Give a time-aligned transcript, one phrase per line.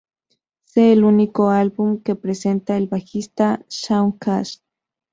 [0.65, 4.57] Es el único álbum que presenta al bajista Shaun Cash.